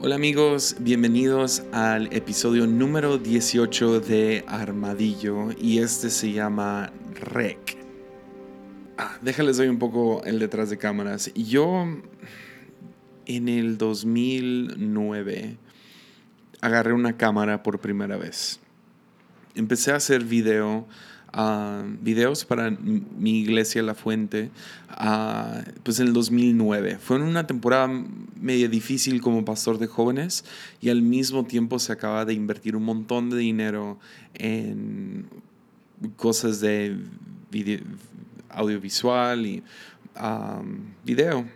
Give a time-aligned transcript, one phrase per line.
[0.00, 7.76] Hola amigos, bienvenidos al episodio número 18 de Armadillo y este se llama Rec.
[8.96, 11.34] Ah, déjales doy un poco el detrás de cámaras.
[11.34, 11.84] Yo
[13.26, 15.56] en el 2009
[16.60, 18.60] agarré una cámara por primera vez.
[19.56, 20.86] Empecé a hacer video
[22.00, 24.50] videos para mi iglesia La Fuente,
[25.82, 26.98] pues en el 2009.
[27.00, 27.88] Fue una temporada
[28.40, 30.44] medio difícil como pastor de jóvenes
[30.80, 33.98] y al mismo tiempo se acaba de invertir un montón de dinero
[34.34, 35.26] en
[36.16, 36.96] cosas de
[38.50, 39.62] audiovisual y
[41.04, 41.46] video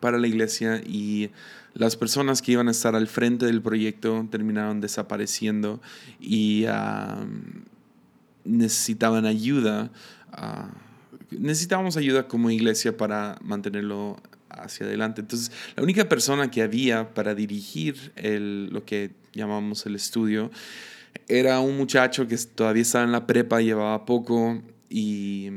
[0.00, 1.30] para la iglesia y
[1.74, 5.80] las personas que iban a estar al frente del proyecto terminaron desapareciendo
[6.20, 6.66] y
[8.44, 9.90] necesitaban ayuda.
[10.32, 10.68] Uh,
[11.30, 15.20] necesitábamos ayuda como iglesia para mantenerlo hacia adelante.
[15.20, 20.50] Entonces, la única persona que había para dirigir el, lo que llamamos el estudio
[21.28, 25.50] era un muchacho que todavía estaba en la prepa, llevaba poco y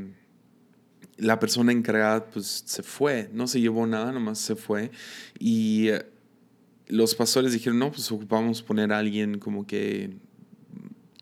[1.16, 4.90] la persona encargada pues se fue, no se llevó nada, nomás se fue
[5.38, 6.04] y eh,
[6.88, 10.16] los pastores dijeron, no, pues ocupamos poner a alguien como que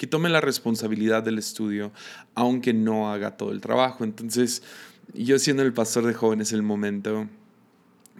[0.04, 1.90] que tome la responsabilidad del estudio,
[2.34, 4.04] aunque no haga todo el trabajo.
[4.04, 4.62] Entonces,
[5.14, 7.26] yo siendo el pastor de jóvenes en el momento,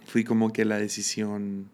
[0.07, 1.69] fui como que la decisión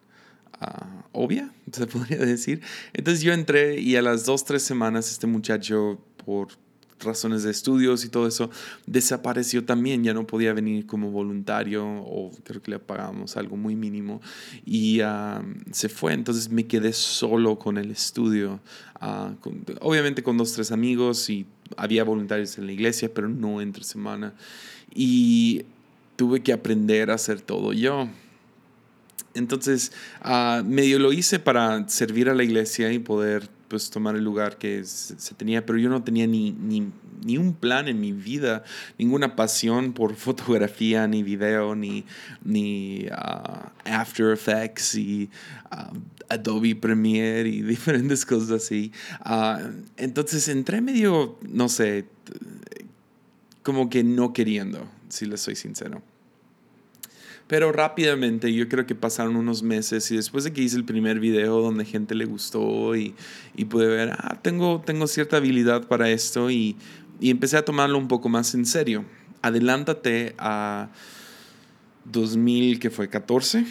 [0.60, 2.62] ah, obvia, se podría decir.
[2.92, 6.50] Entonces yo entré y a las dos, tres semanas este muchacho, por
[7.04, 8.50] razones de estudios y todo eso,
[8.86, 13.76] desapareció también, ya no podía venir como voluntario o creo que le pagamos algo muy
[13.76, 14.22] mínimo
[14.66, 18.60] y ah, se fue, entonces me quedé solo con el estudio,
[18.96, 19.34] ah,
[19.82, 21.46] obviamente con dos, tres amigos y
[21.78, 24.34] había voluntarios en la iglesia, pero no entre semana
[24.94, 25.64] y
[26.16, 28.08] tuve que aprender a hacer todo yo.
[29.34, 29.94] Entonces,
[30.26, 34.58] uh, medio lo hice para servir a la iglesia y poder pues tomar el lugar
[34.58, 38.66] que se, tenía, pero yo no tenía ni, ni, un plan en mi vida,
[38.98, 42.04] ninguna pasión por fotografía, ni video, ni,
[42.44, 45.30] ni ah, After Effects y
[45.72, 45.94] ah,
[46.28, 48.92] Adobe Premiere y diferentes cosas así.
[49.22, 49.62] Ah,
[49.96, 52.04] entonces entré medio, no sé,
[53.64, 56.02] como que no queriendo, si les soy sincero.
[57.52, 61.20] Pero rápidamente, yo creo que pasaron unos meses y después de que hice el primer
[61.20, 63.14] video donde gente le gustó y,
[63.58, 66.78] y pude ver, ah, tengo, tengo cierta habilidad para esto y,
[67.20, 69.04] y empecé a tomarlo un poco más en serio.
[69.42, 70.92] Adelántate a
[72.06, 73.66] 2000, que fue 14.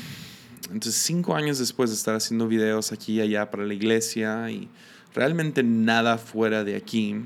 [0.65, 4.69] Entonces, cinco años después de estar haciendo videos aquí y allá para la iglesia y
[5.15, 7.17] realmente nada fuera de aquí.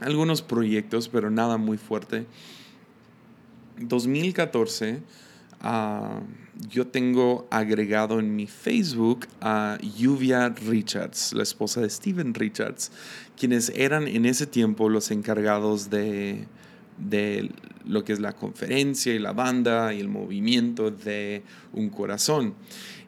[0.00, 2.24] Algunos proyectos, pero nada muy fuerte.
[3.78, 5.02] 2014
[5.60, 6.20] Ah,
[6.68, 12.90] yo tengo agregado en mi Facebook a Lluvia Richards, la esposa de Steven Richards,
[13.36, 16.46] quienes eran en ese tiempo los encargados de,
[16.96, 17.50] de
[17.86, 22.54] lo que es la conferencia y la banda y el movimiento de Un Corazón.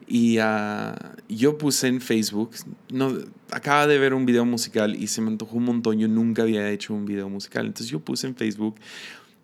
[0.05, 2.51] Y ah, yo puse en Facebook,
[2.91, 3.17] no,
[3.51, 6.69] acaba de ver un video musical y se me antojó un montón, yo nunca había
[6.69, 8.75] hecho un video musical, entonces yo puse en Facebook,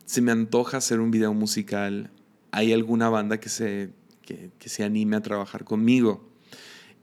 [0.06, 2.12] se me antoja hacer un video musical
[2.52, 6.30] hay alguna banda que se, que, se anime a trabajar conmigo.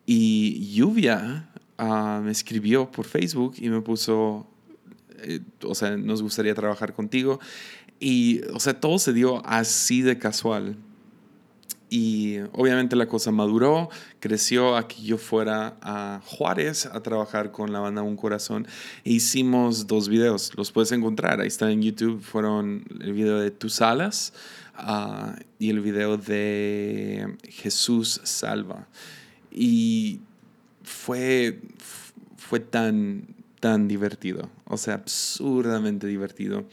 [0.07, 4.47] Y Lluvia ah, me escribió por Facebook y me puso,
[5.19, 7.41] eh, o sea, nos gustaría trabajar contigo.
[7.99, 10.77] Y, o sea, todo se dio así de casual.
[11.88, 13.88] Y obviamente la cosa maduró,
[14.19, 18.66] creció a que yo fuera a Juárez a trabajar con la banda Un Corazón.
[19.04, 22.20] E hicimos dos videos, los puedes encontrar, ahí están en YouTube.
[22.20, 24.32] Fueron el video de Tus Alas
[24.74, 28.88] ah, y el video de Jesús Salva.
[29.53, 30.20] Y
[30.82, 31.60] fue,
[32.36, 33.28] fue tan,
[33.60, 36.64] tan divertido, o sea, absurdamente divertido.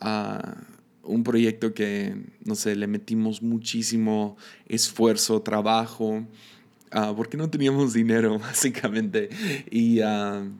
[0.00, 0.73] Uh,
[1.04, 6.24] un proyecto que, no sé, le metimos muchísimo esfuerzo, trabajo,
[6.94, 9.28] uh, porque no teníamos dinero, básicamente.
[9.70, 10.50] Y uh,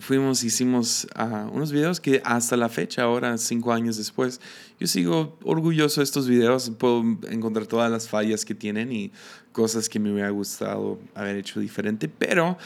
[0.00, 4.40] fuimos, hicimos uh, unos videos que hasta la fecha, ahora, cinco años después,
[4.78, 6.70] yo sigo orgulloso de estos videos.
[6.70, 9.12] Puedo encontrar todas las fallas que tienen y
[9.52, 12.58] cosas que me hubiera gustado haber hecho diferente, pero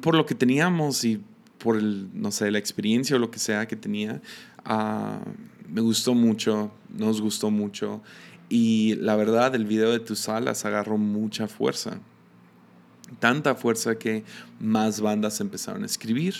[0.00, 1.20] por lo que teníamos y
[1.58, 4.20] por el, no sé, la experiencia o lo que sea que tenía,
[5.72, 8.02] me gustó mucho, nos gustó mucho.
[8.48, 11.98] Y la verdad, el video de tus alas agarró mucha fuerza.
[13.18, 14.24] Tanta fuerza que
[14.60, 16.34] más bandas empezaron a escribir.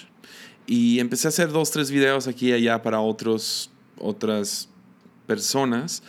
[0.67, 4.69] Y empecé a hacer dos, tres videos aquí y allá para otros, otras
[5.26, 6.02] personas.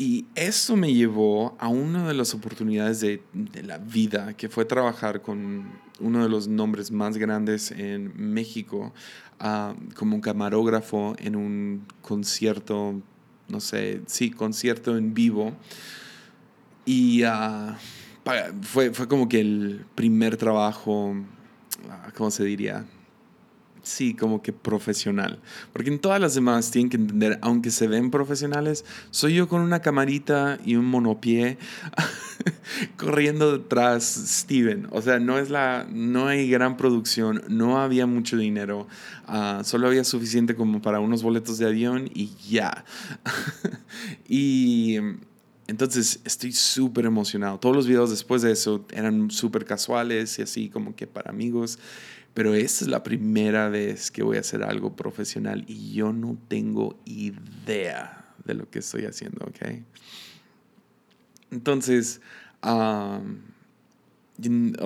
[0.00, 4.64] Y eso me llevó a una de las oportunidades de, de, la vida, que fue
[4.64, 5.66] trabajar con
[5.98, 8.94] uno de los nombres más grandes en México,
[9.40, 13.02] uh, como un camarógrafo en un concierto,
[13.48, 15.52] no sé, sí, concierto en vivo.
[16.86, 17.74] Y uh,
[18.62, 22.84] fue, fue como que el primer trabajo, uh, ¿cómo se diría?
[23.82, 25.40] Sí, como que profesional.
[25.72, 29.60] Porque en todas las demás tienen que entender, aunque se ven profesionales, soy yo con
[29.60, 31.58] una camarita y un monopié
[32.96, 34.88] corriendo detrás Steven.
[34.90, 38.86] O sea, no, es la, no hay gran producción, no había mucho dinero,
[39.28, 42.84] uh, solo había suficiente como para unos boletos de avión y ya.
[44.28, 44.98] y
[45.68, 47.58] entonces estoy súper emocionado.
[47.58, 51.78] Todos los videos después de eso eran súper casuales y así como que para amigos.
[52.38, 56.38] Pero esta es la primera vez que voy a hacer algo profesional y yo no
[56.46, 59.82] tengo idea de lo que estoy haciendo, ¿ok?
[61.50, 62.20] Entonces,
[62.62, 63.20] o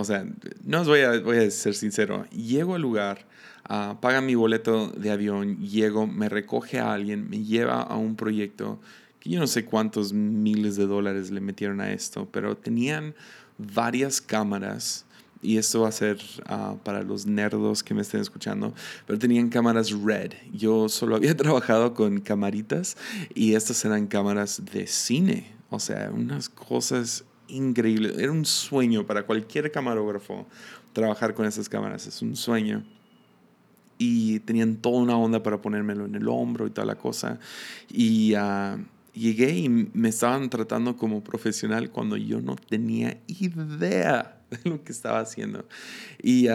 [0.02, 0.26] sea,
[0.64, 3.26] no os voy a, voy a ser sincero, llego al lugar,
[3.68, 8.80] uh, mi boleto de avión, llego, me recoge a alguien, me lleva a un proyecto
[9.20, 13.14] que yo no sé cuántos miles de dólares le metieron a esto, pero tenían
[13.58, 15.04] varias cámaras
[15.42, 18.72] y esto va a ser ah, para los nerdos que me estén escuchando,
[19.06, 20.32] pero tenían cámaras RED.
[20.52, 22.96] Yo solo había trabajado con camaritas
[23.34, 28.16] y estas eran cámaras de cine, o sea, unas cosas increíbles.
[28.18, 30.46] Era un sueño para cualquier camarógrafo
[30.92, 32.84] trabajar con esas cámaras, es un sueño.
[33.98, 37.38] Y tenían toda una onda para ponérmelo en el hombro y toda la cosa.
[37.88, 38.78] Y uh,
[39.12, 44.92] llegué y me estaban tratando como profesional cuando yo no tenía idea de lo que
[44.92, 45.66] estaba haciendo.
[46.22, 46.48] Y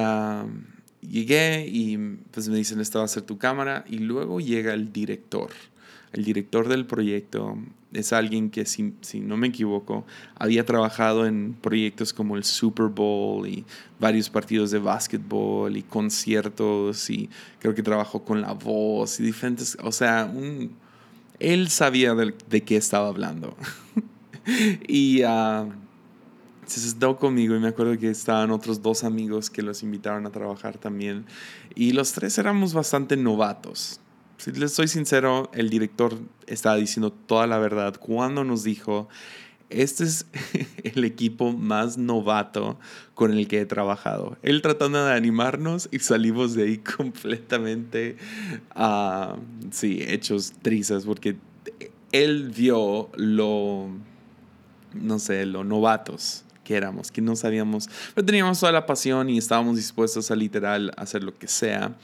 [1.01, 1.97] llegué y
[2.31, 3.85] pues me dicen, esta va a ser tu cámara.
[3.88, 5.51] Y luego llega el director.
[6.13, 7.57] El director del proyecto
[7.94, 10.05] es alguien que, si, si, no me equivoco,
[10.35, 13.65] había trabajado en proyectos como el Super Bowl y
[13.99, 17.29] varios partidos de básquetbol y conciertos y
[17.59, 20.71] creo que trabajó con la voz y diferentes, o sea, un,
[21.39, 23.55] él sabía de, de qué estaba hablando.
[24.88, 25.21] y
[26.68, 30.31] se sentó conmigo y me acuerdo que estaban otros dos amigos que los invitaron a
[30.31, 31.25] trabajar también.
[31.75, 34.00] Y los tres éramos bastante novatos.
[34.38, 39.08] Si les soy sincero, el director estaba diciendo toda la verdad cuando nos dijo,
[39.69, 40.28] este es
[40.84, 42.80] el equipo más novato
[43.16, 44.38] con el que he trabajado.
[44.44, 48.18] Él tratando de animarnos y salimos de ahí completamente,
[48.75, 49.38] uh,
[49.72, 51.38] sí, hechos trizas, porque
[52.12, 53.90] él vio lo,
[54.94, 59.38] no sé, lo novatos que éramos, que no sabíamos, pero teníamos toda la pasión y
[59.38, 61.96] estábamos dispuestos a literal hacer lo que sea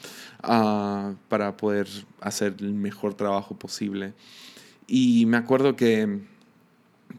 [0.41, 1.89] uh, para poder
[2.21, 4.13] hacer el mejor trabajo posible.
[4.87, 6.21] Y me acuerdo que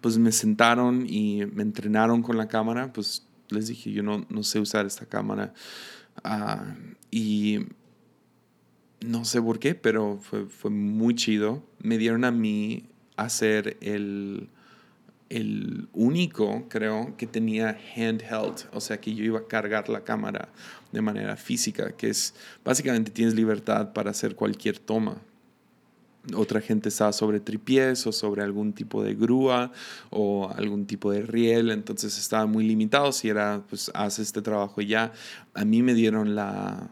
[0.01, 4.43] pues me sentaron y me entrenaron con la cámara, pues les dije, yo no, no
[4.43, 5.53] sé usar esta cámara.
[6.25, 7.59] Uh, y
[9.05, 11.63] no sé por qué, pero fue, fue muy chido.
[11.79, 12.89] Me dieron a mí
[13.19, 14.49] hacer el
[15.29, 20.49] el único, creo, que tenía handheld, o sea que yo iba a cargar la cámara
[20.93, 22.35] de manera física, que es
[22.65, 25.17] básicamente tienes libertad para hacer cualquier toma.
[26.35, 29.73] Otra gente estaba sobre tripiés o sobre algún tipo de grúa
[30.09, 34.81] o algún tipo de riel, entonces estaba muy limitado si era, pues, haz este trabajo
[34.81, 35.13] ya.
[35.53, 36.89] A mí me dieron la,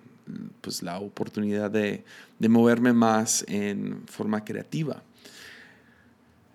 [0.61, 2.05] pues, la oportunidad de,
[2.39, 5.03] de moverme más en forma creativa.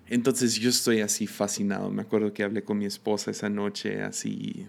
[0.10, 1.90] Entonces yo estoy así fascinado.
[1.90, 4.66] Me acuerdo que hablé con mi esposa esa noche, así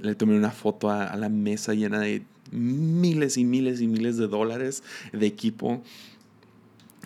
[0.00, 4.26] le tomé una foto a, la mesa llena de miles y miles y miles de
[4.26, 4.82] dólares
[5.12, 5.82] de equipo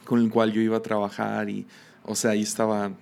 [0.04, 1.66] con el cual yo iba a trabajar y,
[2.04, 2.92] o sea, ahí estaba,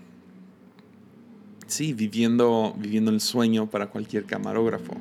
[1.66, 4.94] sí, viviendo, viviendo el sueño para cualquier camarógrafo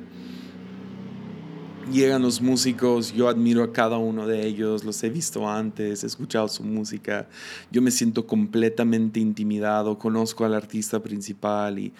[1.90, 6.06] llegan los músicos, yo admiro a cada uno de ellos, los he visto antes, he
[6.06, 7.28] escuchado su música,
[7.70, 11.92] yo me siento completamente intimidado, conozco al artista principal y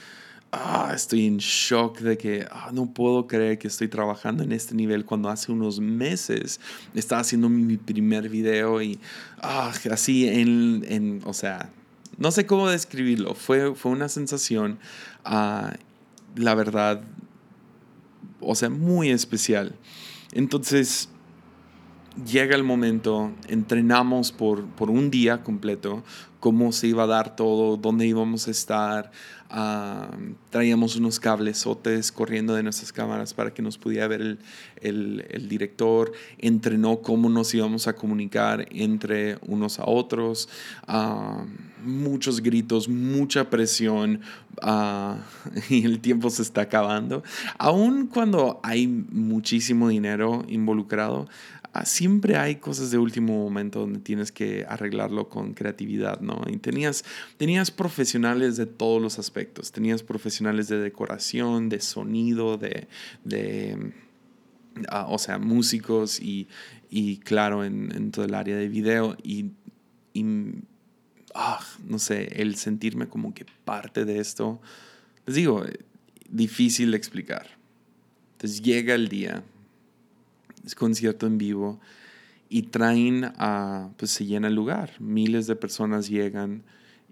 [0.52, 4.74] ah, estoy en shock de que ah, no puedo creer que estoy trabajando en este
[4.74, 6.60] nivel cuando hace unos meses
[6.94, 8.98] estaba haciendo mi primer video y
[9.40, 11.70] ah, así en, en, o sea,
[12.18, 14.78] no sé cómo describirlo, fue, fue una sensación,
[15.24, 17.02] la verdad,
[18.42, 19.74] o sea, muy especial.
[20.32, 21.08] Entonces,
[22.26, 26.02] llega el momento, entrenamos por, por un día completo,
[26.40, 29.12] cómo se iba a dar todo, dónde íbamos a estar.
[29.48, 30.10] Ah,
[30.50, 34.38] traíamos unos cablesotes corriendo de nuestras cámaras para que nos pudiera ver
[34.80, 36.12] el, el, director.
[36.38, 40.48] Entrenó cómo nos íbamos a comunicar entre unos a otros.
[40.86, 41.44] Ah,
[41.84, 44.20] muchos gritos, mucha presión
[44.62, 45.16] uh,
[45.68, 47.22] y el tiempo se está acabando.
[47.58, 54.32] Aún cuando hay muchísimo dinero involucrado, uh, siempre hay cosas de último momento donde tienes
[54.32, 56.42] que arreglarlo con creatividad, ¿no?
[56.46, 57.04] Y tenías,
[57.36, 62.88] tenías profesionales de todos los aspectos, tenías profesionales de decoración, de sonido, de...
[63.24, 63.92] de
[64.90, 66.48] uh, o sea, músicos y,
[66.90, 69.16] y claro, en, en, todo el área de video.
[69.22, 69.52] Y,
[70.12, 70.24] y
[71.34, 74.60] Ah, no sé, el sentirme como que parte de esto,
[75.26, 75.64] les digo,
[76.28, 77.46] difícil de explicar.
[78.32, 79.42] Entonces llega el día,
[80.76, 81.80] concierto en vivo
[82.48, 86.62] y traen a, pues se llena el lugar, miles de personas llegan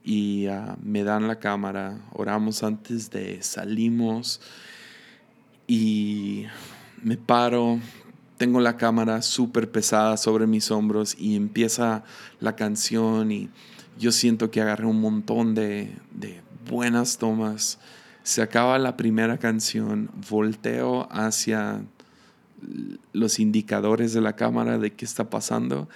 [0.04, 4.40] y uh, me dan la cámara, oramos antes de salimos
[5.66, 6.44] y
[7.02, 7.78] me paro,
[8.36, 12.04] tengo la cámara súper pesada sobre mis hombros y empieza
[12.38, 13.48] la canción y
[13.98, 17.78] yo siento que agarré un montón de, de buenas tomas.
[18.22, 21.82] Se acaba la primera canción, volteo hacia
[23.12, 25.88] los indicadores de la cámara de qué está pasando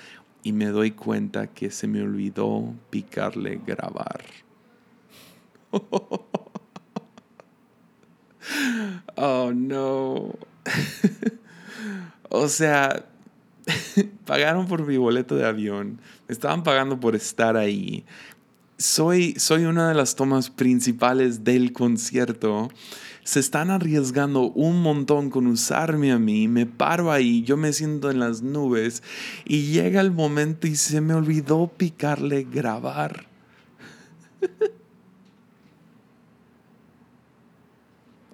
[0.43, 4.25] y me doy cuenta que se me olvidó picarle grabar.
[9.17, 10.35] Oh no.
[12.29, 13.07] o sea,
[14.27, 18.05] pagaron por mi boleto de avión, estaban pagando por estar ahí.
[18.77, 22.71] Soy, soy una de las tomas principales del concierto.
[23.25, 26.47] Se están arriesgando un montón con usarme a mí.
[26.47, 29.03] Me paro ahí, yo me siento en las nubes
[29.47, 33.27] y llega el momento y se me olvidó picarle grabar.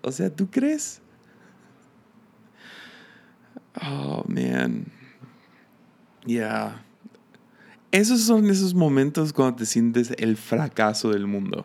[0.03, 1.01] o sea, ¿tú crees?
[3.81, 4.87] Oh, man.
[6.27, 6.85] Ya.
[7.93, 11.65] Esos son esos momentos cuando te sientes el fracaso del mundo.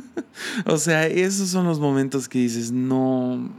[0.66, 3.50] o sea, esos son los momentos que dices, no,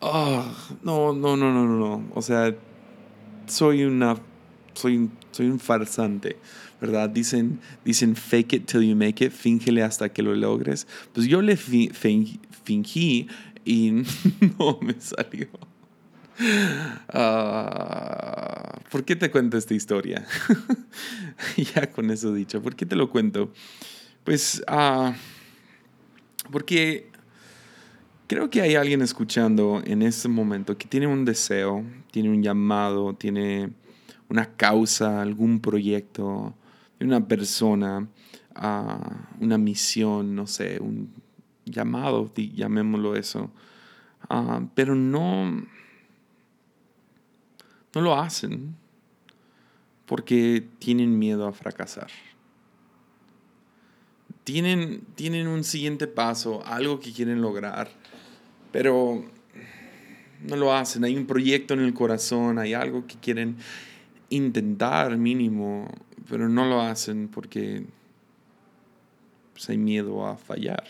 [0.00, 0.44] oh,
[0.82, 2.04] no, no, no, no, no.
[2.14, 2.54] O sea,
[3.46, 4.16] soy una,
[4.74, 6.36] soy, soy un farsante,
[6.80, 7.10] ¿verdad?
[7.10, 10.86] Dicen, dicen fake it till you make it, fíngele hasta que lo logres.
[11.12, 12.38] Pues yo le fingí
[13.64, 13.92] y
[14.58, 15.48] no me salió.
[17.08, 20.26] Ah, ¿Por qué te cuento esta historia?
[21.74, 23.52] ya con eso dicho, ¿por qué te lo cuento?
[24.28, 25.10] Pues uh,
[26.52, 27.10] porque
[28.26, 33.14] creo que hay alguien escuchando en este momento que tiene un deseo, tiene un llamado,
[33.14, 33.70] tiene
[34.28, 36.54] una causa, algún proyecto,
[37.00, 38.06] una persona,
[38.54, 41.10] uh, una misión, no sé, un
[41.64, 43.50] llamado, llamémoslo eso,
[44.74, 45.46] pero no
[47.94, 48.76] no lo hacen
[50.04, 52.10] porque tienen miedo a fracasar.
[54.48, 57.90] Tienen, tienen un siguiente paso, algo que quieren lograr,
[58.72, 59.22] pero
[60.42, 61.04] no lo hacen.
[61.04, 63.58] Hay un proyecto en el corazón, hay algo que quieren
[64.30, 65.86] intentar mínimo,
[66.30, 67.84] pero no lo hacen porque
[69.52, 70.84] pues, hay miedo a fallar.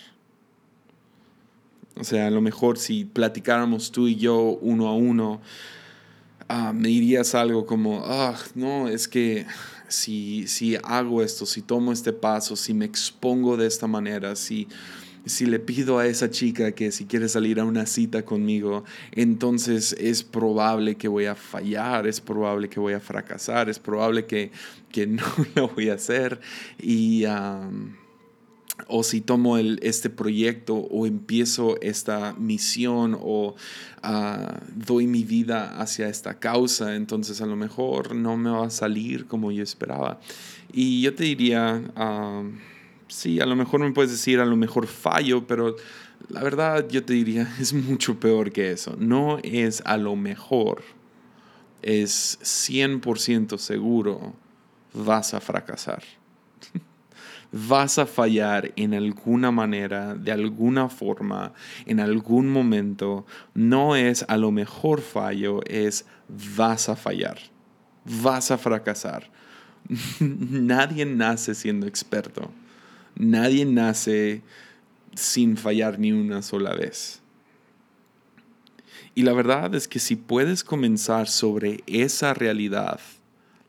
[1.97, 5.41] O sea, a lo mejor si platicáramos tú y yo uno a uno,
[6.51, 9.45] Ah, me dirías algo como, ah, no, es que
[9.89, 14.69] si, si hago esto, si tomo este paso, si me expongo de esta manera, si,
[15.25, 19.95] si le pido a esa chica que si quiere salir a una cita conmigo, entonces
[19.99, 24.51] es probable que voy a fallar, es probable que voy a fracasar, es probable que,
[24.91, 26.41] que no lo voy a hacer.
[26.79, 27.25] Y
[28.87, 33.57] o si tomo este proyecto o empiezo esta misión o
[34.03, 38.71] ah, doy mi vida hacia esta causa, entonces a lo mejor no me va a
[38.71, 40.21] salir como yo esperaba.
[40.73, 42.51] Y yo te diría, uh,
[43.09, 45.77] sí, a lo mejor me puedes decir, a lo mejor fallo, pero
[46.29, 48.97] la verdad yo te diría, es mucho peor que eso.
[48.99, 50.83] No es a lo mejor,
[51.83, 54.35] es 100% seguro
[54.95, 56.03] vas a fracasar
[57.53, 61.53] vas a fallar en alguna manera, de alguna forma,
[61.87, 63.27] en algún momento.
[63.55, 67.39] No es a lo mejor fallo, es vas a fallar,
[68.05, 69.31] vas a fracasar.
[70.21, 72.51] Nadie nace siendo experto.
[73.17, 74.43] Nadie nace
[75.15, 77.21] sin fallar ni una sola vez.
[79.15, 83.01] Y la verdad es que si puedes comenzar sobre esa realidad,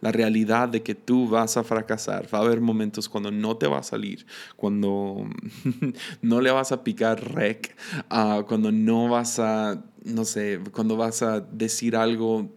[0.02, 3.68] la realidad de que tú vas a fracasar, va a haber momentos cuando no te
[3.68, 4.26] va a salir,
[4.56, 5.30] cuando
[6.22, 7.76] no le vas a picar rec,
[8.10, 12.50] ah, cuando no vas a, no sé, cuando vas a decir algo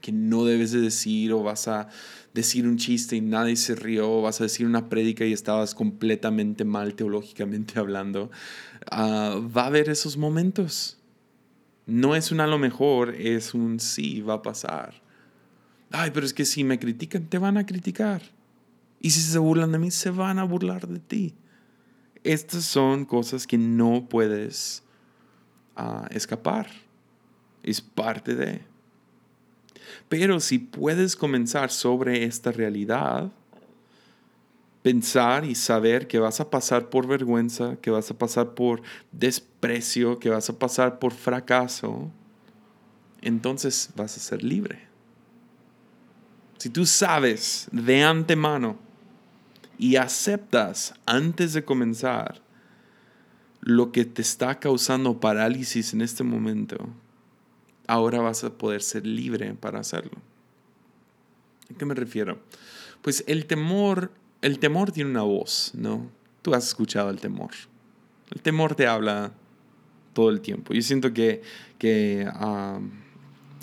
[0.00, 1.88] que no debes de decir o vas a
[2.34, 5.74] decir un chiste y nadie se rió, o vas a decir una prédica y estabas
[5.74, 8.30] completamente mal teológicamente hablando,
[8.90, 10.98] ah, va a haber esos momentos.
[11.86, 15.02] No es un a lo mejor, es un sí, va a pasar.
[15.90, 18.22] Ay, pero es que si me critican, te van a criticar.
[19.00, 21.34] Y si se burlan de mí, se van a burlar de ti.
[22.22, 24.82] Estas son cosas que no puedes
[25.74, 26.68] ah, escapar.
[27.62, 28.60] Es parte de.
[30.08, 33.32] Pero si puedes comenzar sobre esta realidad,
[34.82, 38.82] pensar y saber que vas a pasar por vergüenza, que vas a pasar por
[39.12, 42.10] desprecio, que vas a pasar por fracaso,
[43.22, 44.89] entonces vas a ser libre.
[46.60, 48.76] Si tú sabes de antemano
[49.78, 52.40] y aceptas antes de comenzar
[53.62, 56.76] lo que te está causando parálisis en este momento,
[57.86, 60.18] ahora vas a poder ser libre para hacerlo.
[61.74, 62.38] ¿A qué me refiero?
[63.00, 64.12] Pues el temor
[64.42, 66.10] el temor tiene una voz, ¿no?
[66.42, 67.50] Tú has escuchado el temor.
[68.30, 69.32] El temor te habla
[70.12, 70.72] todo el tiempo.
[70.72, 71.42] Yo siento que,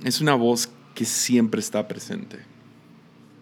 [0.03, 2.56] es una voz que siempre está presente.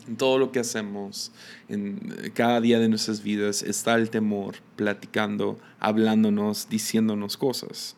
[0.07, 1.31] En todo lo que hacemos,
[1.67, 7.95] en cada día de nuestras vidas, está el temor platicando, hablándonos, diciéndonos cosas.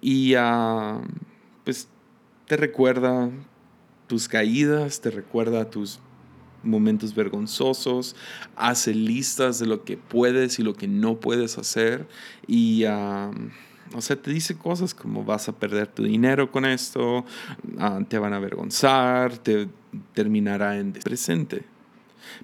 [0.00, 0.34] Y
[1.64, 1.88] pues
[2.46, 3.30] te recuerda
[4.06, 6.00] tus caídas, te recuerda tus
[6.62, 8.16] momentos vergonzosos,
[8.56, 12.06] hace listas de lo que puedes y lo que no puedes hacer
[12.46, 17.24] y, o sea, te dice cosas como vas a perder tu dinero con esto,
[17.78, 19.68] ah, te van a avergonzar, te
[20.14, 21.64] terminará en presente.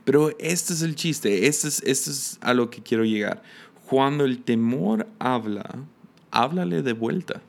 [0.04, 3.42] Pero este es el chiste, este es, este es a lo que quiero llegar.
[3.86, 5.84] Cuando el temor habla,
[6.30, 7.42] háblale de vuelta.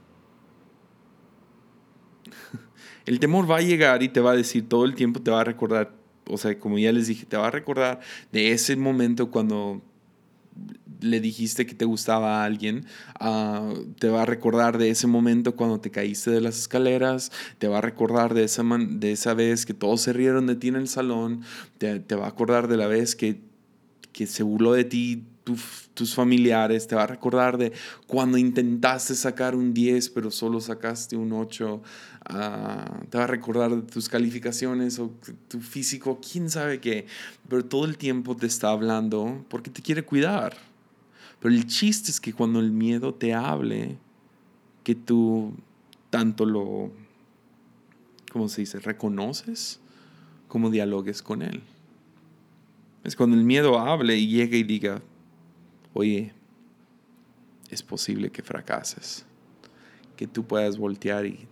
[3.05, 5.41] El temor va a llegar y te va a decir todo el tiempo, te va
[5.41, 5.93] a recordar
[6.27, 7.99] o sea, como ya les dije, te va a recordar
[8.31, 9.81] de ese momento cuando
[11.01, 12.85] le dijiste que te gustaba a alguien,
[13.19, 17.67] ah, te va a recordar de ese momento cuando te caíste de las escaleras, te
[17.67, 20.75] va a recordar de esa, de esa vez que todos se rieron de ti en
[20.75, 21.41] el salón,
[21.77, 23.41] te, te va a acordar de la vez que,
[24.12, 25.23] que se burló de ti
[25.93, 27.71] tus familiares, te va a recordar de
[28.08, 31.84] cuando intentaste sacar un 10 pero solo sacaste un 8,
[32.27, 35.12] Ah, te va a recordar de tus calificaciones o
[35.47, 37.05] tu físico, quién sabe qué,
[37.47, 40.58] pero todo el tiempo te está hablando porque te quiere cuidar.
[41.45, 43.99] Pero el chiste es que cuando el miedo te hable,
[44.84, 45.53] que tú
[46.10, 46.91] tanto lo,
[48.31, 49.79] ¿cómo se dice?, reconoces
[50.47, 51.62] como dialogues con él.
[53.03, 55.03] Es cuando el miedo hable y llegue y diga,
[55.93, 56.34] oye,
[57.69, 59.23] es posible que fracases,
[60.15, 61.47] que tú puedas voltear y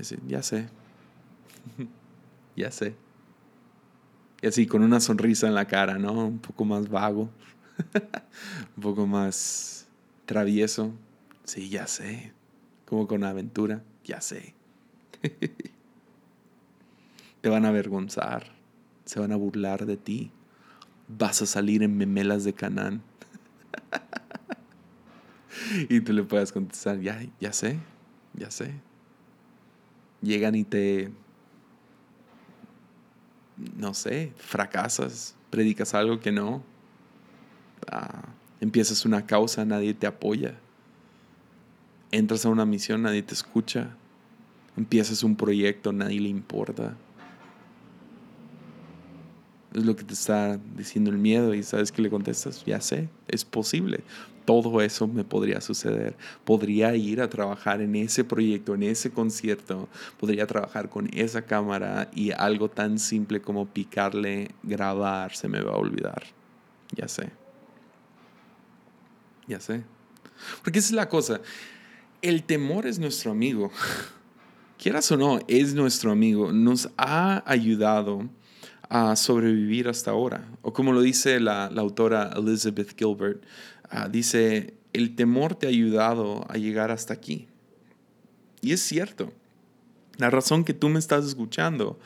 [0.00, 0.70] así, ya sé.
[2.56, 2.94] ya sé.
[4.40, 6.28] Y así, con una sonrisa en la cara, ¿no?
[6.28, 7.28] Un poco más vago.
[8.76, 9.86] un poco más
[10.26, 10.92] travieso.
[11.44, 12.32] Sí, ya sé.
[12.86, 13.82] Como con aventura.
[14.04, 14.54] Ya sé.
[17.40, 18.52] Te van a avergonzar.
[19.04, 20.30] Se van a burlar de ti.
[21.08, 23.02] Vas a salir en memelas de Canaán.
[25.88, 27.78] y tú le puedes contestar, ya, ya sé,
[28.34, 28.74] ya sé
[30.24, 31.12] llegan y te,
[33.76, 36.62] no sé, fracasas, predicas algo que no,
[38.60, 40.54] empiezas una causa, nadie te apoya,
[42.10, 43.96] entras a una misión, nadie te escucha,
[44.76, 46.96] empiezas un proyecto, nadie le importa.
[49.72, 53.08] Es lo que te está diciendo el miedo y sabes que le contestas, ya sé,
[53.26, 54.04] es posible
[54.44, 56.16] todo eso me podría suceder.
[56.44, 62.10] Podría ir a trabajar en ese proyecto, en ese concierto, podría trabajar con esa cámara
[62.14, 66.24] y algo tan simple como picarle, grabar, se me va a olvidar.
[66.94, 67.43] Ya sé.
[69.46, 69.82] Ya sé.
[70.62, 71.40] Porque esa es la cosa.
[72.22, 73.70] El temor es nuestro amigo.
[74.78, 76.52] Quieras o no, es nuestro amigo.
[76.52, 78.28] Nos ha ayudado
[78.88, 80.46] a sobrevivir hasta ahora.
[80.62, 83.42] O como lo dice la, la autora Elizabeth Gilbert,
[83.96, 87.46] Ah, dice, el temor te ha ayudado a llegar hasta aquí.
[88.60, 89.32] Y es cierto.
[90.16, 92.00] La razón que tú me estás escuchando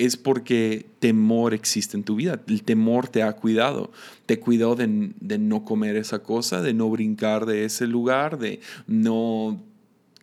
[0.00, 2.40] es porque temor existe en tu vida.
[2.48, 3.92] El temor te ha cuidado.
[4.24, 8.60] Te cuidó de, de no comer esa cosa, de no brincar de ese lugar, de
[8.86, 9.62] no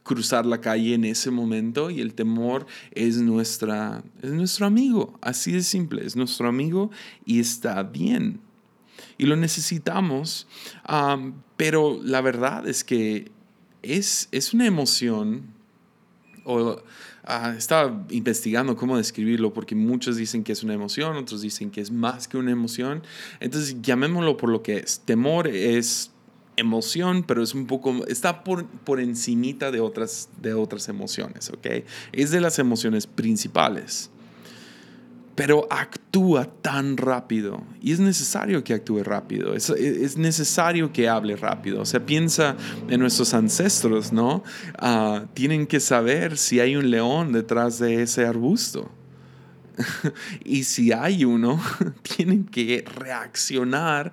[0.02, 5.52] cruzar la calle en ese momento y el temor es, nuestra, es nuestro amigo, así
[5.52, 6.90] de simple, es nuestro amigo
[7.26, 8.40] y está bien.
[9.20, 10.48] Y lo necesitamos,
[11.56, 13.30] pero la verdad es que
[13.84, 15.57] es, es una emoción,
[16.48, 16.82] o
[17.26, 21.82] ah, estaba investigando cómo describirlo, porque muchos dicen que es una emoción, otros dicen que
[21.82, 23.04] es más que una emoción,
[23.40, 25.02] entonces llamémoslo por lo que es.
[25.02, 26.12] Temor es
[26.56, 31.68] emoción, pero es un poco, está por, por encimita de otras, de otras emociones, ¿ok?
[32.14, 34.10] Es de las emociones principales.
[35.38, 41.36] Pero actúa tan rápido y es necesario que actúe rápido, es, es necesario que hable
[41.36, 41.80] rápido.
[41.80, 42.58] O sea, piensa
[42.90, 44.44] en nuestros ancestros, ¿no?
[44.80, 48.90] Ah, tienen que saber si hay un león detrás de ese arbusto.
[50.44, 51.62] y si hay uno,
[52.02, 54.12] tienen que reaccionar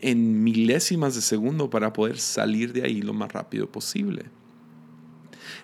[0.00, 4.26] en milésimas de segundo para poder salir de ahí lo más rápido posible.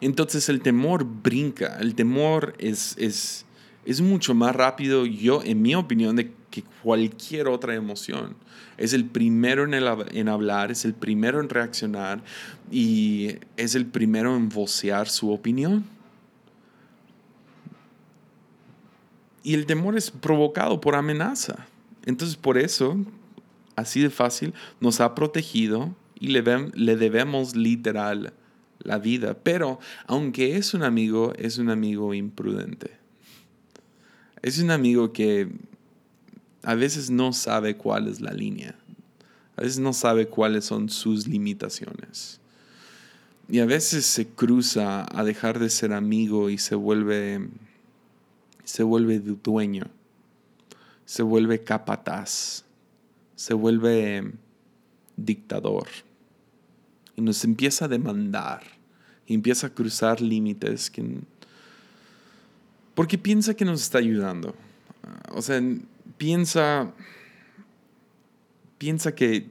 [0.01, 3.45] Entonces el temor brinca, el temor es, es,
[3.89, 8.37] es mucho más rápido, yo, en mi opinión, de que cualquier otra emoción.
[8.77, 12.23] Es el primero en, hablar, es el primero en reaccionar
[12.71, 15.87] y es el primero en vocear su opinión.
[19.43, 21.67] Y el temor es provocado por amenaza.
[22.05, 22.95] Entonces por eso,
[23.75, 26.43] así de fácil, nos ha protegido y le,
[26.75, 28.35] le debemos literal
[28.81, 29.33] la vida.
[29.43, 32.99] Pero aunque es un amigo, es un amigo imprudente.
[34.43, 35.49] Es un amigo que
[36.63, 38.75] a veces no sabe cuál es la línea.
[39.57, 42.41] A veces no sabe cuáles son sus limitaciones.
[43.49, 47.49] Y a veces se cruza a dejar de ser amigo y se vuelve
[48.69, 49.87] se vuelve dueño,
[51.07, 52.65] se vuelve capataz,
[53.35, 54.31] se vuelve
[55.17, 55.89] dictador
[57.17, 58.63] y nos empieza a demandar
[59.27, 61.23] y empieza a cruzar límites que,
[62.99, 64.57] porque piensa que nos está ayudando.
[65.31, 65.63] O sea,
[66.17, 66.93] piensa,
[68.77, 69.49] piensa que,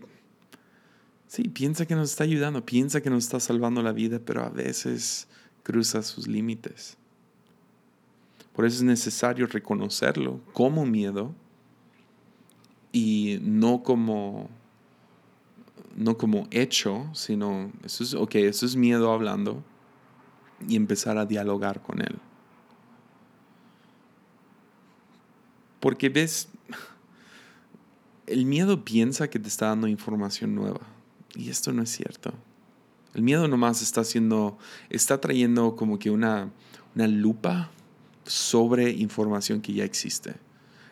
[1.27, 4.49] sí, piensa que nos está ayudando, piensa que nos está salvando la vida, pero a
[4.49, 5.29] veces
[5.63, 6.97] cruza sus límites.
[8.51, 11.33] Por eso es necesario reconocerlo como miedo
[12.91, 14.49] y no como,
[15.95, 19.63] no como hecho, sino eso es, ok, eso es miedo hablando
[20.67, 22.19] y empezar a dialogar con él.
[25.79, 26.49] Porque ves,
[28.25, 30.81] el miedo piensa que te está dando información nueva
[31.35, 32.33] y esto no es cierto.
[33.13, 34.57] El miedo nomás está haciendo,
[34.89, 36.51] está trayendo como que una,
[36.95, 37.71] una lupa
[38.25, 40.35] sobre información que ya existe.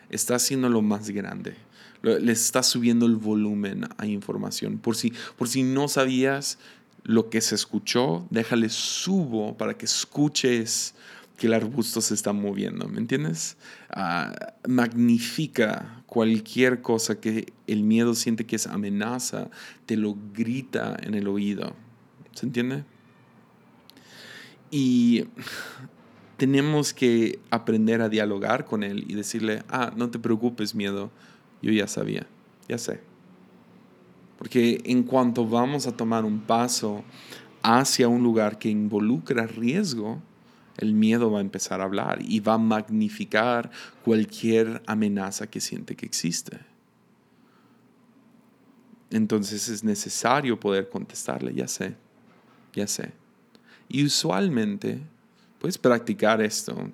[0.08, 1.56] Está haciendo lo más grande.
[2.02, 4.78] Le está subiendo el volumen a información.
[4.78, 6.58] Por si, por si no sabías
[7.02, 10.94] lo que se escuchó, déjale subo para que escuches
[11.36, 13.56] que el arbusto se está moviendo, ¿me entiendes?
[13.90, 14.34] Ah,
[14.66, 19.50] magnifica cualquier cosa que el miedo siente que es amenaza,
[19.84, 21.74] te lo grita en el oído,
[22.32, 22.84] ¿se entiende?
[24.70, 25.24] Y
[26.36, 31.10] tenemos que aprender a dialogar con él y decirle, ah, no te preocupes, miedo,
[31.62, 32.26] yo ya sabía,
[32.68, 33.00] ya sé.
[34.38, 37.04] Porque en cuanto vamos a tomar un paso
[37.62, 40.20] hacia un lugar que involucra riesgo,
[40.78, 43.70] el miedo va a empezar a hablar y va a magnificar
[44.04, 46.58] cualquier amenaza que siente que existe.
[49.10, 51.94] Entonces es necesario poder contestarle, ya sé,
[52.74, 53.12] ya sé.
[53.88, 55.00] Y usualmente
[55.60, 56.90] puedes practicar esto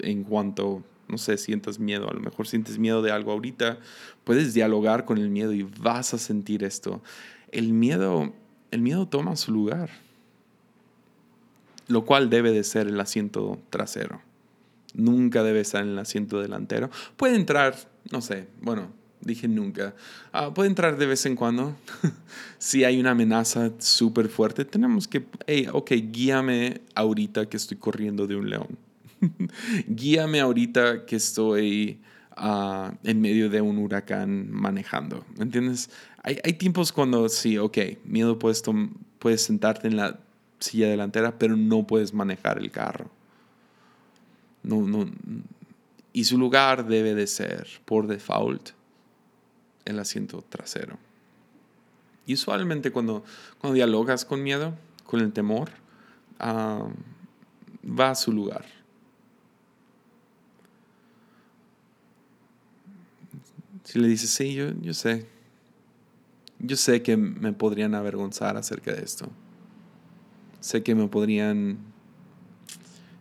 [0.00, 3.78] en cuanto, no sé, sientas miedo, a lo mejor sientes miedo de algo ahorita,
[4.24, 7.02] puedes dialogar con el miedo y vas a sentir esto.
[7.50, 8.32] El miedo,
[8.70, 9.90] el miedo toma su lugar,
[11.88, 14.20] lo cual debe de ser el asiento trasero.
[14.94, 16.90] Nunca debe estar en el asiento delantero.
[17.16, 17.76] Puede entrar,
[18.10, 19.94] no sé, bueno, dije nunca.
[20.32, 21.76] Ah, puede entrar de vez en cuando.
[22.58, 28.26] si hay una amenaza súper fuerte, tenemos que, hey, ok, guíame ahorita que estoy corriendo
[28.26, 28.78] de un león.
[29.86, 32.00] guíame ahorita que estoy
[32.36, 35.24] ah, en medio de un huracán manejando.
[35.36, 35.90] ¿Me entiendes?
[36.22, 38.62] Hay, hay tiempos cuando sí, ok, miedo puedes,
[39.18, 40.20] puedes sentarte en la
[40.66, 43.10] silla delantera, pero no puedes manejar el carro.
[44.62, 45.06] No, no,
[46.16, 48.70] y su lugar debe de ser, por default,
[49.84, 50.96] el asiento trasero.
[52.24, 53.22] Y usualmente cuando,
[53.60, 54.74] cuando dialogas con miedo,
[55.04, 55.70] con el temor,
[56.40, 58.64] va a su lugar.
[63.84, 65.28] Si le dices, sí, yo, yo sé,
[66.58, 69.30] yo sé que me podrían avergonzar acerca de esto.
[70.66, 71.78] Sé que me podrían...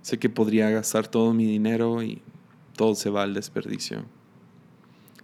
[0.02, 2.24] Sé que podría gastar todo mi dinero y
[2.76, 4.04] todo se va al desperdicio.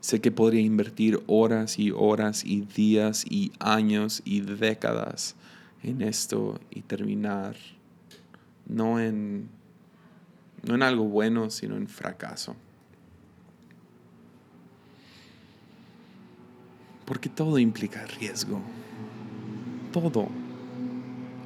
[0.01, 5.35] Sé que podría invertir horas y horas y días y años y décadas
[5.81, 7.55] en esto y terminar
[8.67, 9.49] no en,
[10.61, 12.55] no en algo bueno, sino en fracaso.
[17.03, 18.61] Porque todo implica riesgo.
[19.91, 20.50] Todo.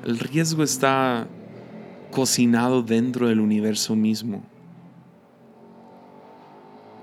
[0.05, 1.27] El riesgo está
[2.11, 4.43] cocinado dentro del universo mismo.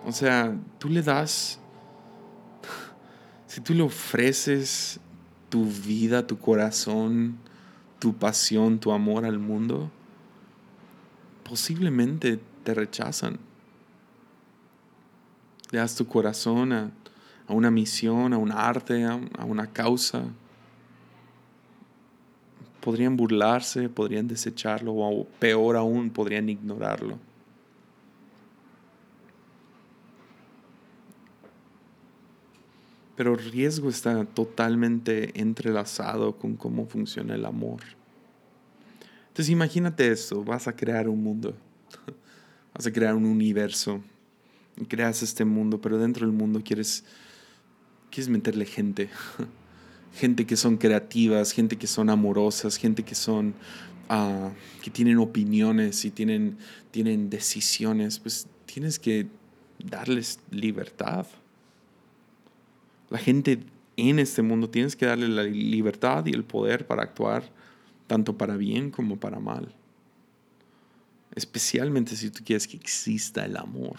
[0.06, 1.58] O sea, tú le das,
[3.48, 5.00] si tú le ofreces
[5.48, 7.38] tu vida, tu corazón,
[7.98, 9.90] tu pasión, tu amor al mundo,
[11.42, 13.40] posiblemente te rechazan.
[15.72, 16.92] Le das tu corazón a,
[17.48, 20.22] una misión, a un arte, a, a una causa.
[22.82, 27.18] Podrían burlarse, podrían desecharlo o peor aún, podrían ignorarlo.
[33.16, 37.82] Pero riesgo está totalmente entrelazado con cómo funciona el amor.
[39.28, 41.54] Entonces imagínate esto, vas a crear un mundo,
[42.74, 44.02] vas a crear un universo,
[44.88, 47.04] creas este mundo, pero dentro del mundo quieres,
[48.10, 49.08] quieres meterle gente,
[50.14, 53.54] gente que son creativas, gente que son amorosas, gente que son,
[54.10, 54.50] uh,
[54.82, 56.58] que tienen opiniones y tienen,
[56.90, 59.26] tienen decisiones, pues tienes que
[59.78, 61.26] darles libertad
[63.12, 63.58] la gente
[63.98, 67.44] en este mundo tienes que darle la libertad y el poder para actuar
[68.06, 69.74] tanto para bien como para mal.
[71.34, 73.98] Especialmente si tú quieres que exista el amor.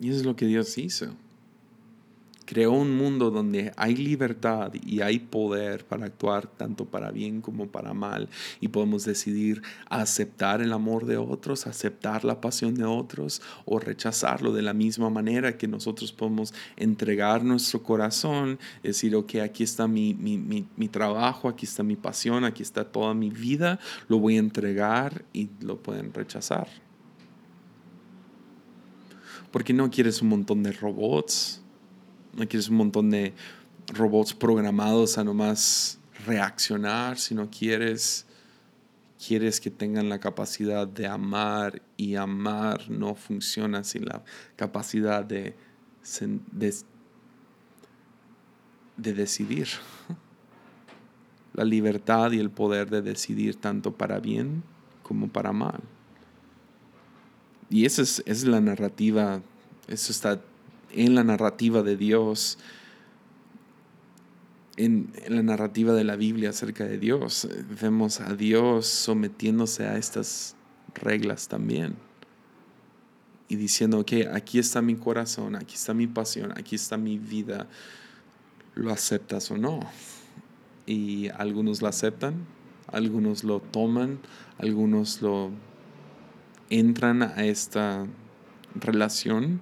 [0.00, 1.14] Y eso es lo que Dios hizo
[2.44, 7.68] creó un mundo donde hay libertad y hay poder para actuar tanto para bien como
[7.68, 8.28] para mal
[8.60, 14.52] y podemos decidir aceptar el amor de otros, aceptar la pasión de otros o rechazarlo
[14.52, 20.14] de la misma manera que nosotros podemos entregar nuestro corazón, decir, ok, aquí está mi,
[20.14, 23.78] mi trabajo, aquí está mi pasión, aquí está toda mi vida,
[24.08, 26.68] lo voy a entregar y lo pueden rechazar.
[29.50, 31.63] Porque no quieres un montón de robots
[32.36, 33.32] no quieres un montón de
[33.92, 38.26] robots programados a nomás reaccionar, sino quieres,
[39.26, 44.24] quieres que tengan la capacidad de amar y amar no funciona sin la
[44.56, 45.54] capacidad de,
[46.52, 46.74] de,
[48.96, 49.68] de decidir.
[51.54, 54.64] La libertad y el poder de decidir tanto para bien
[55.04, 55.80] como para mal.
[57.70, 59.40] Y esa es, esa es la narrativa,
[59.86, 60.40] eso está
[60.94, 62.58] en la narrativa de Dios,
[64.76, 67.48] en, la narrativa de la Biblia acerca de Dios.
[67.80, 70.56] Vemos a Dios sometiéndose a estas
[70.94, 71.96] reglas también.
[73.48, 77.68] Y diciendo, ok, aquí está mi corazón, aquí está mi pasión, aquí está mi vida.
[78.74, 79.80] ¿Lo aceptas o no?
[80.86, 82.46] Y algunos lo aceptan,
[82.86, 84.18] algunos lo toman,
[84.58, 85.50] algunos lo
[86.70, 88.06] entran a esta
[88.74, 89.60] relación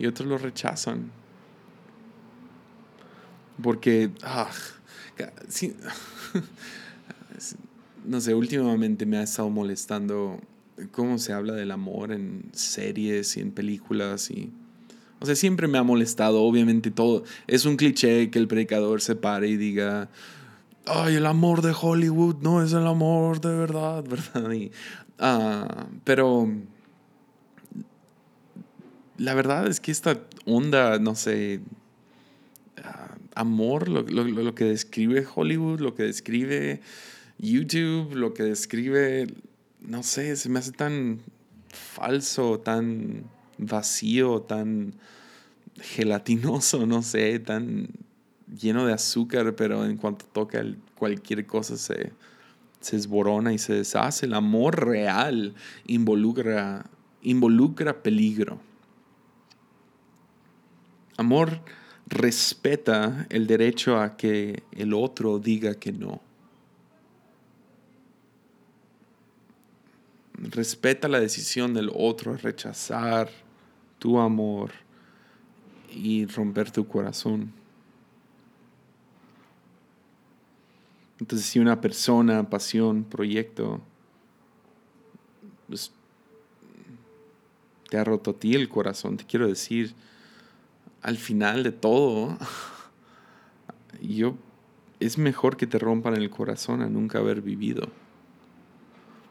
[0.00, 1.12] y otros lo rechazan.
[3.62, 4.50] Porque, ah,
[8.06, 10.40] no sé, últimamente me ha estado molestando
[10.90, 14.50] cómo se habla del amor en series y en películas y...
[15.22, 17.24] O sea, siempre me ha molestado, obviamente todo.
[17.46, 20.08] Es un cliché que el predicador se pare y diga,
[20.86, 24.50] ay, el amor de Hollywood no es el amor de verdad, ¿verdad?
[24.52, 24.72] Y,
[25.18, 26.48] ah, pero
[29.20, 31.60] la verdad es que esta onda, no sé,
[32.82, 36.80] ah, amor, lo, que describe Hollywood, lo que describe
[37.38, 39.26] YouTube, lo que describe,
[39.82, 41.20] no sé, se me hace tan
[41.68, 43.24] falso, tan
[43.58, 44.94] vacío, tan
[45.78, 47.88] gelatinoso, no sé, tan
[48.58, 52.10] lleno de azúcar, pero en cuanto toca cualquier cosa se,
[52.80, 54.24] se esborona y se deshace.
[54.24, 55.54] El amor real
[55.84, 56.86] involucra,
[57.20, 58.69] involucra peligro.
[61.20, 61.60] Amor
[62.06, 66.22] respeta el derecho a que el otro diga que no.
[70.32, 73.28] Respeta la decisión del otro a rechazar
[73.98, 74.70] tu amor
[75.92, 77.52] y romper tu corazón.
[81.18, 83.82] Entonces, si una persona, pasión, proyecto,
[85.68, 85.92] pues,
[87.90, 89.94] te ha roto a ti el corazón, te quiero decir,
[91.02, 92.38] al final de todo,
[94.02, 94.36] yo
[95.00, 97.88] es mejor que te rompan el corazón a nunca haber vivido.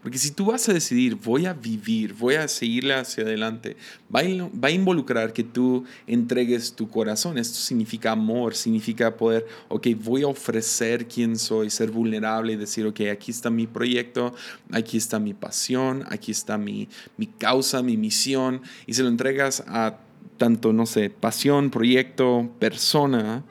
[0.02, 3.76] Porque si tú vas a decidir, voy a vivir, voy a seguirle hacia adelante,
[4.14, 7.38] va a, involucrar que tú entregues tu corazón.
[7.38, 12.86] Esto significa amor, significa poder, ok, voy a ofrecer quién soy, ser vulnerable y decir,
[12.86, 14.34] ok, aquí está mi proyecto,
[14.72, 19.66] aquí está mi pasión, aquí está mi, mi causa, mi misión, y se lo entregas
[19.68, 20.00] a
[20.40, 23.44] tanto, no sé, pasión, proyecto, persona.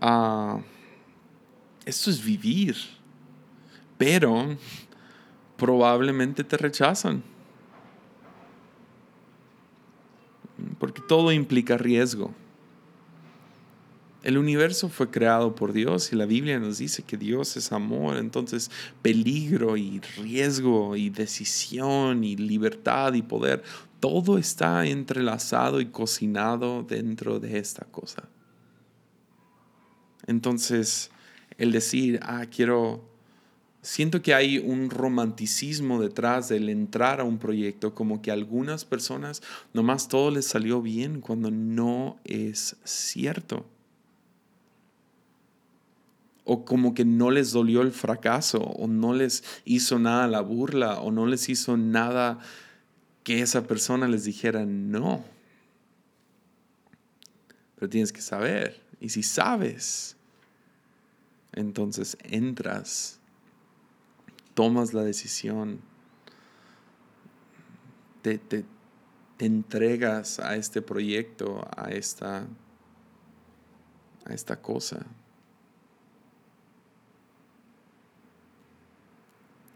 [0.00, 0.60] Uh,
[1.84, 2.76] esto es vivir.
[3.98, 4.56] Pero
[5.58, 7.22] probablemente te rechazan.
[10.78, 12.32] Porque todo implica riesgo.
[14.22, 18.16] El universo fue creado por Dios y la Biblia nos dice que Dios es amor,
[18.16, 18.70] entonces
[19.02, 23.62] peligro y riesgo y decisión y libertad y poder,
[24.04, 28.28] todo está entrelazado y cocinado dentro de esta cosa.
[30.26, 31.10] Entonces,
[31.56, 33.08] el decir, ah, quiero
[33.80, 38.84] siento que hay un romanticismo detrás del entrar a un proyecto, como que a algunas
[38.84, 43.64] personas nomás todo les salió bien cuando no es cierto.
[46.44, 51.00] O como que no les dolió el fracaso, o no les hizo nada la burla,
[51.00, 52.38] o no les hizo nada
[53.24, 55.24] que esa persona les dijera no.
[57.74, 60.16] Pero tienes que saber, y si sabes,
[61.52, 63.18] entonces entras
[64.54, 65.80] tomas la decisión,
[68.22, 68.64] te, te,
[69.40, 72.46] entregas a este proyecto, a esta,
[74.24, 75.04] a esta cosa.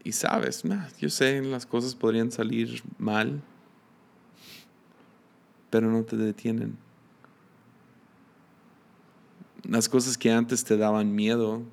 [0.03, 0.63] Y sabes,
[0.99, 3.41] yo sé, las cosas podrían salir mal,
[5.69, 6.77] pero no te detienen.
[9.63, 11.63] Las cosas que antes te daban miedo,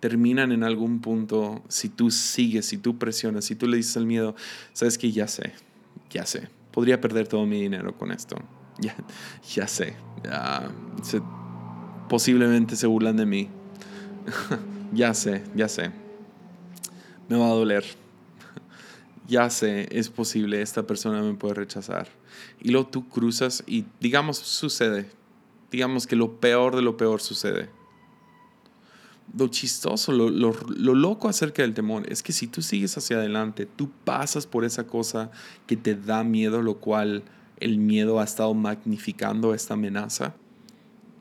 [0.00, 4.06] terminan en algún punto si tú sigues, si tú presionas, si tú le dices al
[4.06, 4.34] miedo,
[4.72, 5.52] sabes que ya sé,
[6.10, 8.36] ya sé, podría perder todo mi dinero con esto,
[8.80, 8.96] ya,
[9.54, 9.94] ya sé,
[12.08, 13.48] posiblemente se burlan de mí,
[14.92, 15.92] ya sé, ya sé,
[17.30, 17.84] me va a doler,
[19.26, 22.08] ya sé, es posible, esta persona me puede rechazar.
[22.60, 25.08] Y luego tú cruzas y digamos sucede,
[25.70, 27.70] digamos que lo peor de lo peor sucede
[29.36, 30.30] lo chistoso, lo,
[30.94, 34.86] loco acerca del temor es que si tú sigues hacia adelante, tú pasas por esa
[34.86, 35.30] cosa
[35.66, 37.22] que te da miedo, lo cual
[37.58, 40.34] el miedo ha estado magnificando esta amenaza.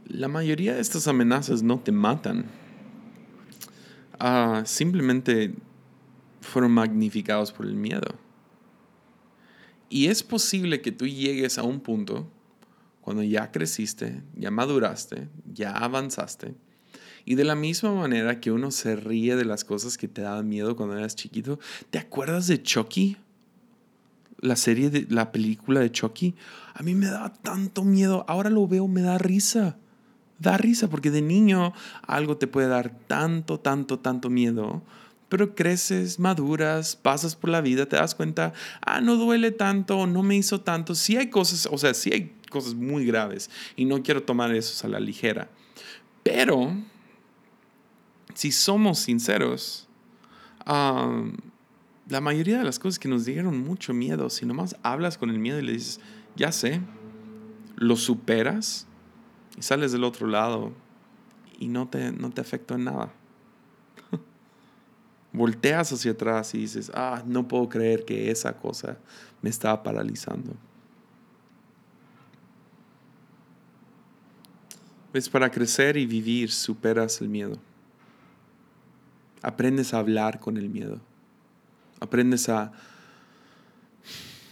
[0.07, 2.45] La mayoría de estas amenazas no te matan.
[4.19, 5.53] Ah, simplemente
[6.41, 8.15] fueron magnificados por el miedo.
[9.89, 12.29] Y es posible que tú llegues a un punto
[13.01, 16.55] cuando ya creciste, ya maduraste, ya avanzaste,
[17.25, 20.49] y de la misma manera que uno se ríe de las cosas que te daban
[20.49, 21.59] miedo cuando eras chiquito,
[21.91, 23.17] ¿te acuerdas de Chucky?
[24.39, 26.33] La serie de la película de Chucky.
[26.73, 28.25] A mí me daba tanto miedo.
[28.27, 29.77] Ahora lo veo, me da risa.
[30.39, 34.81] Da risa porque de niño algo te puede dar tanto, tanto, tanto miedo.
[35.29, 40.23] Pero creces, maduras, pasas por la vida, te das cuenta, ah, no duele tanto, no
[40.23, 40.95] me hizo tanto.
[40.95, 44.87] Sí hay cosas, o sea, sí hay cosas muy graves y no quiero tomar eso
[44.87, 45.49] a la ligera.
[46.23, 46.73] Pero
[48.33, 49.87] si somos sinceros,
[50.65, 55.39] la mayoría de las cosas que nos dieron mucho miedo, si nomás hablas con el
[55.39, 55.99] miedo y le dices,
[56.35, 56.81] ya sé,
[57.75, 58.87] lo superas
[59.57, 60.73] y sales del otro lado
[61.59, 63.13] y no te, no te afectó en nada.
[65.39, 68.97] Volteas hacia atrás y dices, ah, no puedo creer que esa cosa
[69.41, 70.51] me estaba paralizando.
[75.13, 75.29] ¿Ves?
[75.29, 77.57] Para crecer y vivir superas el miedo.
[79.41, 80.99] Aprendes a hablar con el miedo.
[82.01, 82.73] Aprendes a,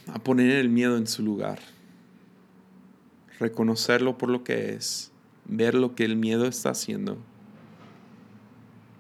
[0.08, 1.60] a poner el miedo en su lugar.
[3.41, 5.12] Reconocerlo por lo que es.
[5.43, 7.17] Ver lo que el miedo está haciendo.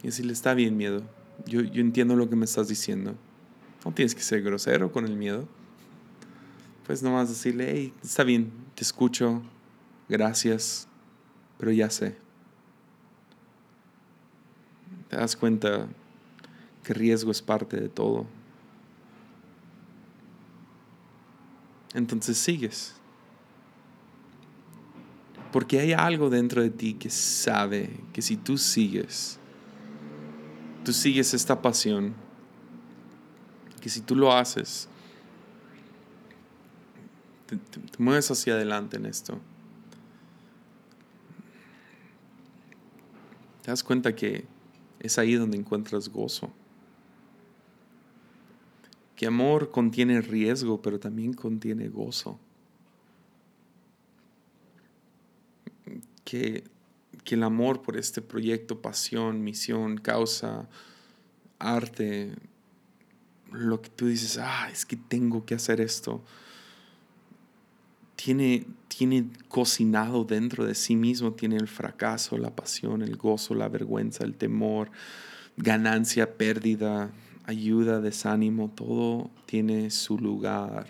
[0.03, 1.15] Y decirle, está bien miedo.
[1.45, 3.15] Yo, yo entiendo lo que me estás diciendo.
[3.85, 5.47] No tienes que ser grosero con el miedo.
[6.85, 9.41] Pues nomás decirle, hey, está bien, te escucho,
[10.09, 10.87] gracias,
[11.57, 12.27] pero ya sé
[15.09, 15.87] te das cuenta
[16.83, 18.25] que riesgo es parte de todo.
[21.93, 22.95] Entonces sigues.
[25.51, 29.39] Porque hay algo dentro de ti que sabe que si tú sigues,
[30.87, 32.13] tú sigues esta pasión,
[33.81, 34.87] que si tú lo haces,
[37.45, 37.57] te,
[38.01, 39.37] mueves hacia adelante en esto.
[43.63, 44.45] te das cuenta que
[45.01, 46.53] es ahí donde encuentras gozo.
[49.17, 52.39] Que amor contiene riesgo, pero también contiene gozo.
[56.23, 56.63] Que,
[57.27, 60.69] que el amor por este proyecto, pasión, misión, causa,
[61.59, 62.33] arte,
[63.51, 66.23] lo que tú dices, ah, es que tengo que hacer esto,
[68.15, 73.67] tiene, tiene cocinado dentro de sí mismo, tiene el fracaso, la pasión, el gozo, la
[73.67, 74.89] vergüenza, el temor,
[75.57, 77.11] ganancia, pérdida,
[77.43, 80.87] ayuda, desánimo, todo tiene su lugar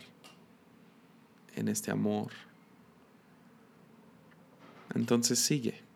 [1.55, 2.31] en este amor.
[4.93, 5.86] Entonces sigue.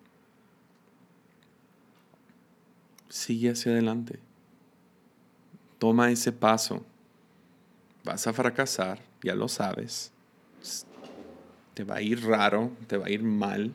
[3.11, 4.17] Sigue hacia adelante.
[5.77, 6.83] Toma ese paso.
[8.03, 10.11] Vas a fracasar, ya lo sabes.
[11.75, 13.71] Te va a ir raro, te va a ir mal.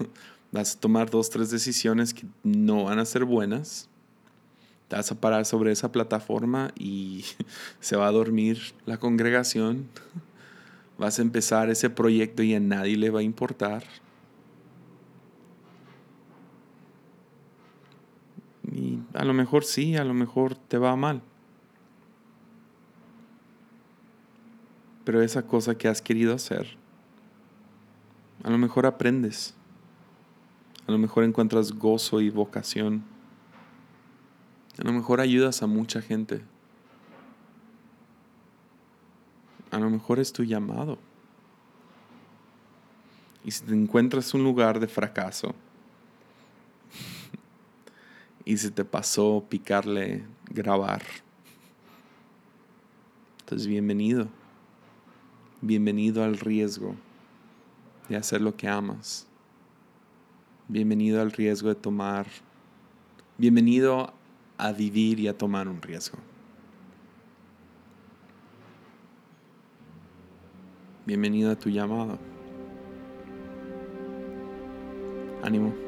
[0.50, 3.88] Vas a tomar dos, tres decisiones que no van a ser buenas
[4.88, 7.24] te vas a parar sobre esa plataforma y
[7.80, 9.86] se va a dormir la congregación.
[10.98, 13.84] Vas a empezar ese proyecto y a nadie le va a importar.
[18.72, 21.22] Y a lo mejor sí, a lo mejor te va mal.
[25.04, 26.76] Pero esa cosa que has querido hacer,
[28.44, 29.54] a lo mejor aprendes.
[30.86, 33.04] A lo mejor encuentras gozo y vocación.
[34.78, 36.42] A lo mejor ayudas a mucha gente.
[39.70, 40.98] A lo mejor es tu llamado.
[43.44, 45.54] Y si te encuentras un lugar de fracaso
[48.48, 51.02] y si te pasó picarle grabar,
[53.40, 54.26] entonces bienvenido.
[55.60, 56.94] Bienvenido al riesgo
[58.08, 59.26] de hacer lo que amas.
[60.66, 62.26] Bienvenido al riesgo de tomar.
[63.36, 64.14] Bienvenido
[64.56, 66.16] a vivir y a tomar un riesgo.
[71.04, 72.18] Bienvenido a tu llamado.
[75.42, 75.87] Ánimo.